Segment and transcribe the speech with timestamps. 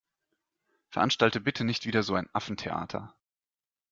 [0.89, 3.13] Veranstalte bitte nicht wieder so ein Affentheater.